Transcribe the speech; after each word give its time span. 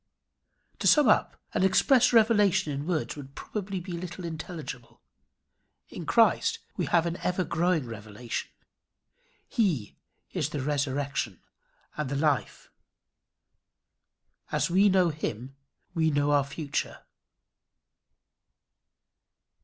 To 0.79 0.87
sum 0.87 1.07
up: 1.07 1.39
An 1.53 1.61
express 1.61 2.11
revelation 2.11 2.73
in 2.73 2.87
words 2.87 3.15
would 3.15 3.35
probably 3.35 3.79
be 3.79 3.91
little 3.91 4.25
intelligible. 4.25 4.99
In 5.89 6.07
Christ 6.07 6.57
we 6.75 6.87
have 6.87 7.05
an 7.05 7.17
ever 7.17 7.43
growing 7.43 7.85
revelation. 7.85 8.49
He 9.47 9.95
is 10.31 10.49
the 10.49 10.61
resurrection 10.61 11.39
and 11.97 12.09
the 12.09 12.15
life. 12.15 12.71
As 14.51 14.71
we 14.71 14.89
know 14.89 15.09
him 15.09 15.55
we 15.93 16.09
know 16.09 16.31
our 16.31 16.45
future. 16.45 17.05